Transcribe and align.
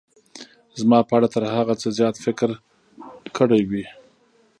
زما 0.79 0.99
په 1.07 1.13
اړه 1.17 1.27
تر 1.33 1.43
هغه 1.55 1.73
څه 1.81 1.87
زیات 1.97 2.15
فکر 2.25 2.49
کړی 3.37 3.61
وي. 3.69 3.85